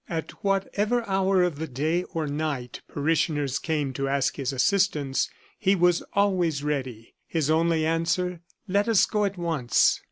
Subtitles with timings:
[0.09, 5.75] At whatever hour of the day or night parishioners came to ask his assistance, he
[5.75, 9.99] was always ready his only answer: "Let us go at once."